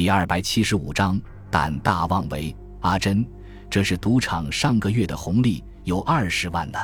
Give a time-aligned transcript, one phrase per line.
[0.00, 1.20] 第二百七十五章，
[1.50, 2.56] 胆大妄为。
[2.80, 3.22] 阿珍，
[3.68, 6.78] 这是赌场上个月的红利，有二十万呢。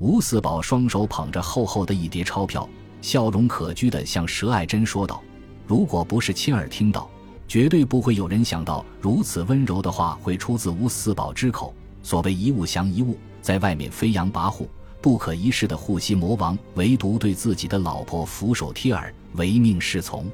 [0.00, 2.68] 吴四宝双手捧着厚厚的一叠钞票，
[3.00, 5.22] 笑容可掬地向佘爱珍说道
[5.64, 7.08] ：“如果不是亲耳听到，
[7.46, 11.72] 绝对不会有人想到如此温柔的话会出自吴四宝之口。
[12.02, 14.66] 所谓一物降一物，在外面飞扬跋扈、
[15.00, 20.28] 不可一世的护西魔王，唯独对自己的老婆俯首帖耳、唯命是从。”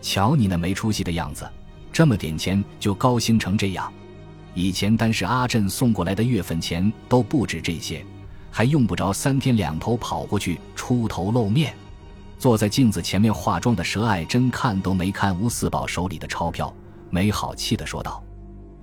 [0.00, 1.48] 瞧你那没出息的样子，
[1.92, 3.92] 这么点钱就高兴成这样。
[4.54, 8.04] 以前单是阿振送过来的月份钱都不止这些，
[8.50, 11.74] 还用不着三天两头跑过去出头露面。
[12.38, 16.74] 坐在镜子前面化妆的佘爱珍看都没看吴四宝手里的钞票，
[17.10, 18.22] 没好气的说道：“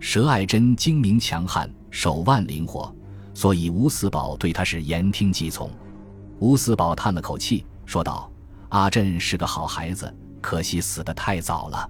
[0.01, 2.93] 佘爱珍精明强悍，手腕灵活，
[3.33, 5.69] 所以吴四宝对她是言听计从。”
[6.39, 8.31] 吴四宝叹了口气说道
[8.69, 10.11] ：“阿振是个好孩子。”
[10.43, 11.89] 可惜死得太早了，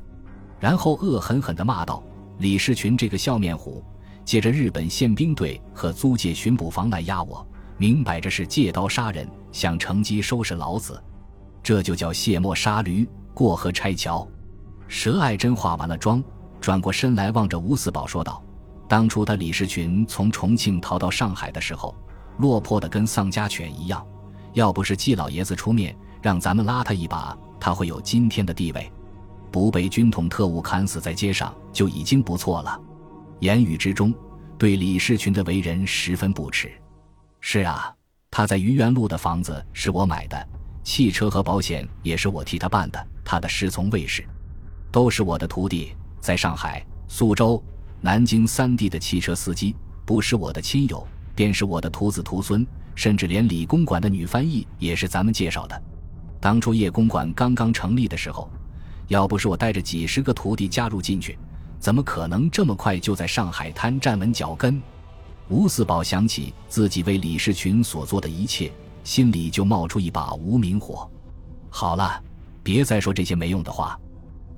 [0.59, 2.03] 然后恶狠狠地骂道
[2.37, 3.83] ：“李世群这个笑面虎，
[4.23, 7.45] 借着日本宪兵队和租界巡捕房来压我，
[7.77, 11.03] 明摆着是借刀杀人，想乘机收拾老子，
[11.63, 14.25] 这就叫卸磨杀驴，过河拆桥。”
[14.87, 16.23] 佘爱珍化完了妆，
[16.61, 18.41] 转过身来望着吴四宝说道
[18.87, 21.95] ：“当初他李世群从重庆逃到上海的时候，
[22.37, 24.05] 落魄的跟丧家犬一样，
[24.53, 28.91] 要不是季老爷子出面让咱们拉他一把。”他会有今天的地位，
[29.49, 32.77] 不被军统特务砍死在街上就已经不错了。
[33.39, 34.13] 言语之中，
[34.57, 36.69] 对李士群的为人十分不耻。
[37.39, 37.95] 是啊，
[38.29, 40.45] 他在愚园路的房子是我买的，
[40.83, 43.07] 汽车和保险也是我替他办的。
[43.23, 44.25] 他的侍从卫士，
[44.91, 47.63] 都是我的徒弟，在上海、苏州、
[48.01, 49.73] 南京三地的汽车司机，
[50.05, 55.81] 不是我的亲友，便是我的徒子徒孙，甚至连李公馆的女翻译也是咱们介绍的。
[56.43, 58.51] 当初叶公馆刚刚成立的时候，
[59.07, 61.37] 要不是我带着几十个徒弟加入进去，
[61.79, 64.81] 怎么可能这么快就在上海滩站稳脚跟？
[65.47, 68.69] 吴四宝想起自己为李世群所做的一切，
[69.05, 71.09] 心里就冒出一把无名火。
[71.69, 72.21] 好了，
[72.61, 73.97] 别再说这些没用的话。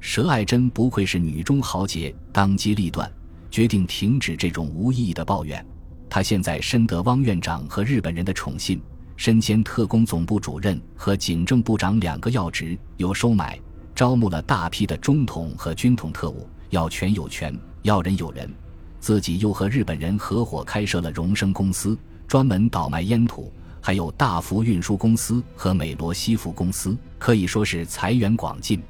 [0.01, 3.07] 佘爱珍不愧是女中豪杰，当机立断，
[3.51, 5.63] 决定停止这种无意义的抱怨。
[6.09, 8.81] 她现在深得汪院长和日本人的宠信。
[9.17, 13.59] 身兼特工总部主任和警政部长两个要职，有收买、
[13.95, 18.51] 招募了大批的中统和军统特务，要权有权，要人有人。
[18.99, 28.81] 自己又和日本人合伙开设了荣升公司，专门倒卖烟土，还有大福运输公司和美罗西服公司，可以说是财源广进。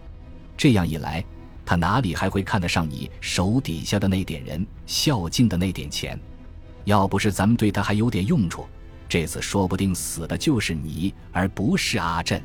[0.58, 1.24] 这样一来，
[1.66, 6.18] 他哪里还会看得上你手底下的那点人，孝敬的那点钱？
[6.86, 8.66] 要不是咱们对他还有点用处。
[9.08, 12.42] 这次说不定死的就是你，而不是阿振。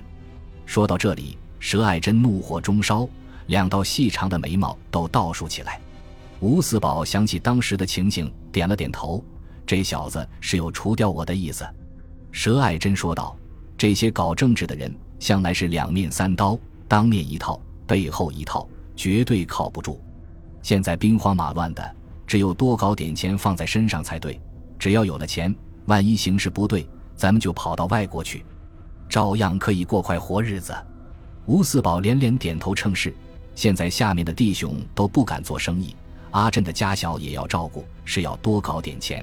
[0.67, 3.09] 说到这里，佘爱珍怒火中烧，
[3.47, 5.81] 两道细长的眉毛都倒竖起来。
[6.39, 9.25] 吴四宝想起当时的情形，点了点头。
[9.67, 11.67] 这小子是有除掉我的意思。
[12.33, 13.37] 佘爱珍说道
[13.77, 20.01] ：“这些搞政治的人，向来是两面三刀，当面一套，背后一套，绝对靠不住。
[20.63, 21.97] 现在兵荒马乱的，
[22.27, 24.41] 只有多搞点钱放在身上才对。
[24.79, 25.55] 只要有了钱。”
[25.91, 28.45] 万一形势不对，咱们就跑到外国去，
[29.09, 30.73] 照样可以过快活日子。
[31.47, 33.13] 吴四宝连连点头称是。
[33.57, 35.97] 现在下面的弟兄都不敢做生意，
[36.31, 39.23] 阿珍的家小也要照顾，是要多搞点钱。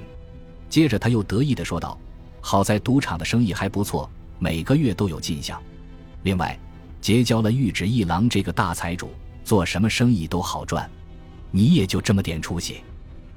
[0.68, 1.98] 接着他又得意地说道
[2.42, 4.08] ：“好在赌场的生意还不错，
[4.38, 5.58] 每个月都有进项。
[6.22, 6.56] 另外，
[7.00, 9.10] 结交了玉指一郎这个大财主，
[9.42, 10.88] 做什么生意都好赚。
[11.50, 12.82] 你也就这么点出息？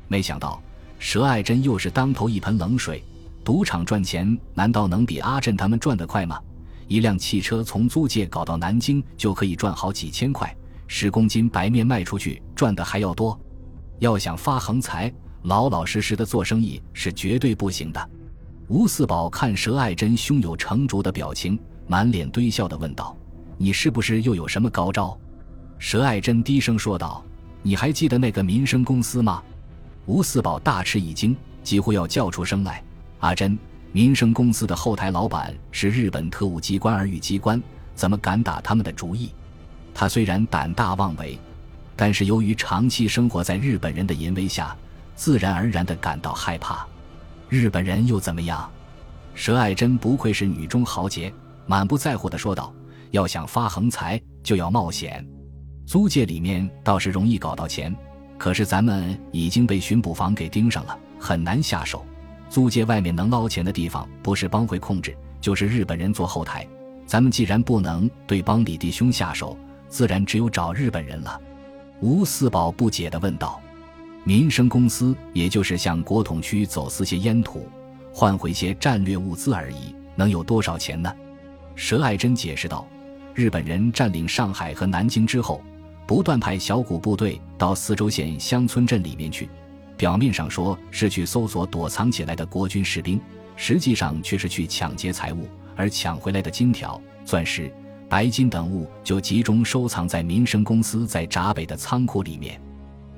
[0.10, 0.62] 没想到，
[1.00, 3.02] 佘爱珍又是当头一盆冷水。”
[3.44, 6.40] 赌场赚钱难道能比阿振他们赚得快吗？
[6.88, 10.56] 一辆汽车从租界搞到南京就可以赚好几千块，
[10.88, 13.40] 十公斤白面卖出去赚的还要多。
[14.00, 15.12] 要想发横财，
[15.44, 18.10] 老老实实的做生意是绝对不行的。
[18.68, 21.58] 吴四宝看佘爱珍胸有成竹的表情，
[21.88, 23.16] 满脸堆笑的问道
[23.58, 25.18] ：“你是不是又有什么高招？”
[25.80, 27.24] 佘爱珍低声说道
[27.64, 29.42] ：“你还记得那个民生公司吗？”
[30.06, 32.84] 吴四宝大吃一惊，几乎要叫出声来。
[33.22, 33.58] 阿珍，
[33.92, 37.62] 民生公司的后台老板是日本特务机关儿玉机关，
[37.94, 39.30] 怎么敢打他们的主意？
[39.94, 41.38] 他虽然胆大妄为，
[41.96, 44.76] 但是由于长期生活在日本人的淫威下，
[45.16, 46.84] 自然而然的感到害怕。
[47.48, 48.68] 日本人又怎么样？
[49.36, 51.32] 佘爱珍不愧是女中豪杰，
[51.68, 52.74] 满不在乎的说道
[53.12, 55.24] ：“要想发横财，就要冒险。
[55.86, 57.96] 租界里面倒是容易搞到钱，
[58.40, 62.04] 可是咱们已经被巡捕房给盯上了，很难下手。”
[62.52, 66.68] 租界外面能捞钱的地方，不是帮会控制，就是日本人做后台。
[67.06, 69.58] 咱们既然不能对帮里弟兄下手，
[69.88, 71.40] 自然只有找日本人了。
[72.02, 73.62] 吴四宝不解地问道
[74.26, 77.70] ：“民生公司也就是向国统区走私些烟土，
[78.14, 81.10] 换回些战略物资而已，能有多少钱呢？”
[81.78, 82.86] 佘爱珍解释道
[83.34, 85.62] ：“日本人占领上海和南京之后，
[86.06, 89.50] 不断派小股部队到四周县乡村镇里面去，
[90.02, 93.22] 表面上说是去搜索躲藏起来的国军士兵，
[93.56, 97.72] 实际上却是去抢劫财物，而抢回来的金条、钻石。”
[98.10, 102.60] 白金等物就集中收藏在民生公司在闸北的仓库里面。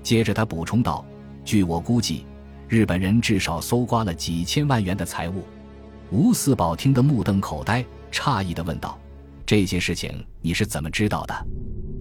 [0.04, 1.06] 接着他补充道
[1.46, 2.26] ：“据我估计，
[2.68, 5.46] 日本人至少搜刮了几千万元的财物。”
[6.12, 9.00] 吴四宝听得目瞪口呆，诧异地问道
[9.48, 11.34] ：“这些事情你是怎么知道的？”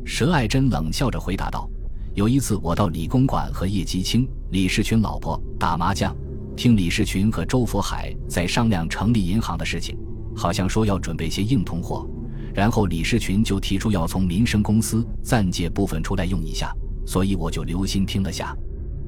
[0.04, 1.70] 佘爱珍冷笑着回答道
[2.14, 6.14] ：“有一次我到李公馆和叶吉清、李世群老婆打麻将，
[6.54, 9.96] 听李世群和周佛海在商量成立银行的事情，
[10.36, 12.06] 好像说要准备些硬通货。”
[12.54, 16.70] 然后李世群就提出要从民生公司暂借部分出来用一下，
[17.06, 18.54] 所以我就留心听了下。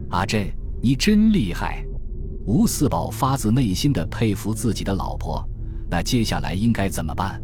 [0.08, 0.50] 阿珍，
[0.82, 1.84] 你真厉害！
[2.46, 5.46] 吴四宝发自内心的佩服自己的老婆。
[5.90, 7.38] 那接下来应该怎么办？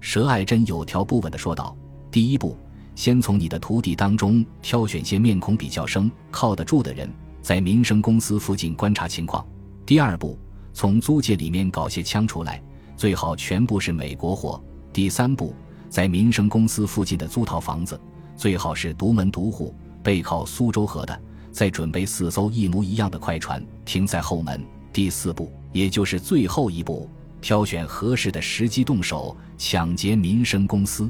[0.00, 1.76] 佘爱珍有条不紊地说道
[2.10, 2.56] ：“第一步，
[2.94, 7.10] 先从你的徒弟当中挑选些面孔比较生、靠得住的人，
[7.42, 9.44] 在民生公司附近观察情况。
[9.84, 10.38] 第二步，
[10.72, 12.62] 从租界里面搞些枪出来，
[12.96, 14.62] 最好全部是美国货。”
[14.92, 15.54] 第三步，
[15.90, 18.00] 在民生公司附近的租套房子，
[18.36, 21.20] 最好是独门独户、背靠苏州河的。
[21.50, 24.64] 再准备四艘一模一样的快船，停在后门。
[24.92, 27.08] 第四步，也就是最后一步，
[27.40, 31.08] 挑选合适的时机动手抢劫民生公司。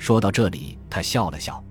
[0.00, 1.62] 说到这里，他笑了笑：“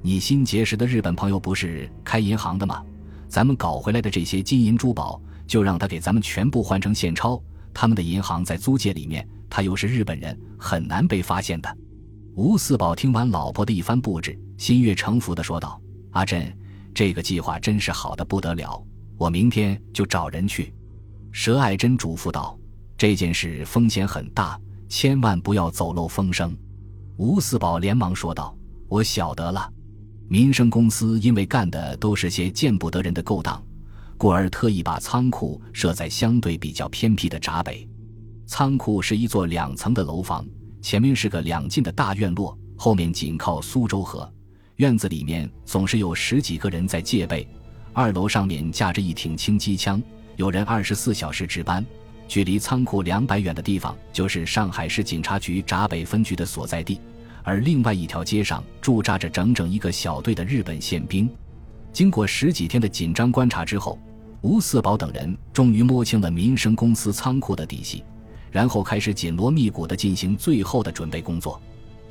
[0.00, 2.82] 你新结识的日本朋友不是开银行的吗？
[3.28, 7.40] 咱们搞回来的这些金银珠宝，就让他给咱们全部换成现钞。
[7.74, 11.78] 他们的银行在租界里面。”他又是日本人，很难被发现的。
[12.34, 15.78] 吴四宝听完老婆的一番布置，心悦诚服地说道
[16.12, 16.50] ：“阿珍，
[16.94, 18.82] 这个计划真是好的不得了，
[19.18, 20.74] 我明天就找人去。”
[21.30, 22.58] 佘爱珍嘱咐道
[22.96, 24.58] ：“这件事风险很大，
[24.88, 26.56] 千万不要走漏风声。”
[27.18, 28.54] 吴四宝连忙说道
[28.88, 29.72] ：“我晓得了。
[30.28, 33.62] 民生公司因为干的都是些见不得人的勾当，
[34.18, 37.88] 故而特意把仓库设在相对比较偏僻的闸北。”
[38.46, 40.46] 仓库是一座两层的楼房，
[40.82, 44.30] 前面是个两进的大院落，后面紧靠苏州河。
[44.76, 47.48] 院子里面总是有十几个人在戒备。
[47.94, 50.02] 二楼上面架着一挺轻机枪，
[50.36, 51.84] 有人二十四小时值班。
[52.28, 57.00] 距离仓库两百远的地方就是上海市警察局闸北分局的所在地，
[57.42, 61.28] 而另外一条街上驻扎着整整一个小队的日本宪兵。
[61.92, 63.98] 经过十几天的紧张观察之后，
[64.42, 68.02] 吴四宝等人终于摸清了民生公司仓库的底细。
[68.52, 71.60] 然后开始紧锣密鼓地进行最后的准备工作。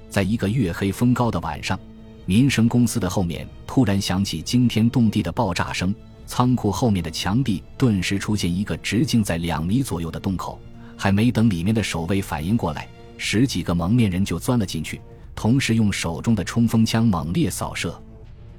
[0.09, 1.79] 在一个月黑风高的晚上，
[2.27, 5.95] 民生公司的后面突然响起惊天动地的爆炸声，
[6.25, 10.59] 仓库后面的墙壁顿时出现一个直径在两米左右的洞口。
[10.97, 12.87] 还没等里面的守卫反应过来，
[13.17, 15.01] 十几个蒙面人就钻了进去，
[15.35, 18.01] 同时用手中的冲锋枪猛烈扫射。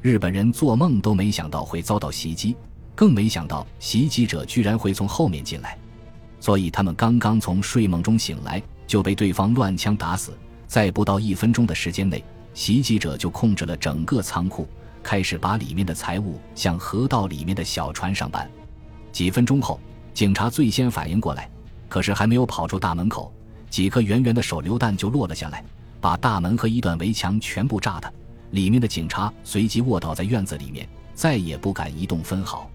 [0.03, 2.55] 日本人做梦都没想到会遭到袭击，
[2.95, 5.79] 更没想到袭击者居然会从后面进来。
[6.39, 10.37] 所以他们刚刚从睡梦中醒来，就被对方乱枪打死。
[10.67, 12.23] 在不到一分钟的时间内，
[12.53, 14.69] 袭击者就控制了整个仓库，
[15.06, 18.50] 开始把里面的财物向河道里面的小船上搬。
[19.12, 19.78] 几分钟后，
[20.12, 21.49] 警察最先反应过来，
[21.88, 23.33] 可是还没有跑出大门口，
[23.71, 25.64] 几颗圆圆的手榴弹就落了下来，
[26.00, 28.12] 把大门和一段围墙全部炸的。
[28.50, 32.69] 里面的警察随即卧倒在院子里面，再也不敢移动分毫。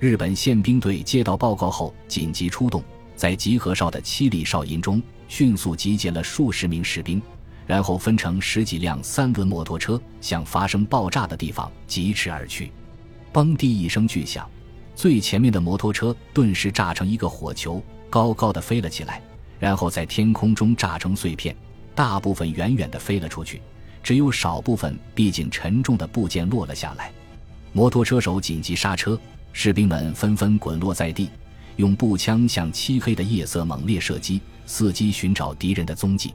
[0.00, 2.82] 日本宪兵队接到报告后，紧急出动。
[3.14, 7.20] 在集合哨的七里哨营中，迅速集结了数十名士兵，
[7.66, 12.70] 然后分成十几辆三轮摩托车，向发生爆炸的地方疾驰而去。
[13.32, 14.48] 嘣地一声巨响，
[14.94, 19.20] 最前面的摩托车顿时炸成一个火球，高高的飞了起来，
[19.58, 21.54] 然后在天空中炸成碎片，
[21.94, 23.60] 大部分远远的飞了出去，
[24.02, 27.10] 只有少部分毕竟沉重的部件落了下来。
[27.72, 29.20] 摩托车手紧急刹车，
[29.52, 31.28] 士兵们纷纷滚落在地。
[31.76, 36.32] 用步枪向漆黑的夜色猛烈射击，伺机寻找敌人的踪迹。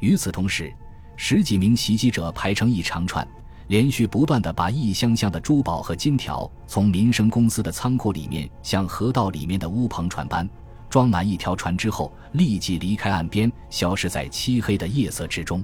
[0.00, 0.72] 与此同时，
[1.16, 3.26] 十几名袭击者排成一长串，
[3.68, 10.48] 连续不断地把一箱箱的珠宝和金条从民生公司的仓库里面向河道里面的乌篷船搬，
[10.88, 15.62] 装满一条船之后，立即离开岸边，消失在漆黑的夜色之中。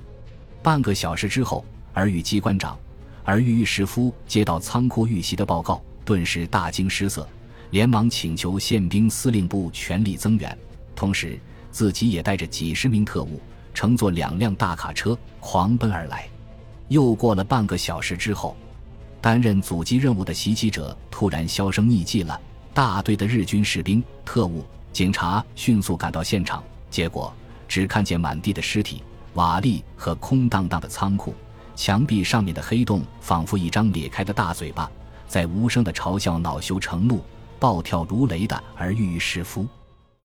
[0.63, 1.65] 半个小时之后，
[1.95, 2.79] 儿玉机关长、
[3.25, 7.27] 儿玉玉师夫接到仓库遇袭的报告，顿时大惊失色。
[7.71, 10.57] 连忙请求宪兵司令部全力增援，
[10.95, 11.37] 同时
[11.73, 13.41] 自己也带着几十名特务，
[13.77, 16.27] 乘坐两辆大卡车狂奔而来。
[16.89, 18.57] 又过了半个小时之后，
[19.21, 22.41] 担任阻击任务的袭击者突然销声匿迹了。
[22.73, 24.65] 大队的日军士兵、特务、
[24.95, 27.31] 警察迅速赶到现场，结果
[27.69, 29.03] 只看见满地的尸体、
[29.35, 31.35] 瓦砾和空荡荡的仓库，
[31.75, 34.91] 墙壁上面的黑洞仿佛一张裂开的大嘴巴，
[35.29, 37.23] 在无声的嘲笑恼羞成怒、
[37.59, 39.67] 暴跳如雷的而郁郁师夫。